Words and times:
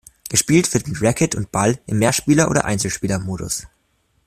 Gespielt 0.29 0.73
wird 0.73 0.87
mit 0.87 0.99
Racket 0.99 1.35
und 1.35 1.51
Ball 1.51 1.79
im 1.85 1.99
Mehrspieler- 1.99 2.49
oder 2.49 2.65
Einzelspielermodus. 2.65 3.67